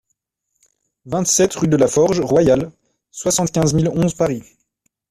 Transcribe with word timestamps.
vingt-sept 1.05 1.53
rue 1.57 1.67
de 1.67 1.77
la 1.77 1.87
Forge 1.87 2.21
Royale, 2.21 2.71
soixante-quinze 3.11 3.75
mille 3.75 3.89
onze 3.89 4.15
Paris 4.15 4.41